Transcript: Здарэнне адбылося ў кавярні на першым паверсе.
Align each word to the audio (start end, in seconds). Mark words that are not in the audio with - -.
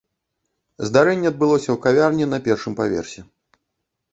Здарэнне 0.87 1.27
адбылося 1.31 1.69
ў 1.75 1.81
кавярні 1.85 2.25
на 2.33 2.37
першым 2.49 2.73
паверсе. 2.81 3.21